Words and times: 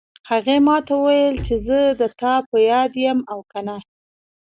هغې 0.29 0.57
ما 0.67 0.77
ته 0.87 0.93
وویل 0.97 1.37
چې 1.47 1.55
زه 1.65 1.79
د 1.99 2.01
تا 2.19 2.33
په 2.49 2.57
یاد 2.71 2.91
یم 3.05 3.19
او 3.31 3.39
که 3.51 3.59
نه 3.67 3.77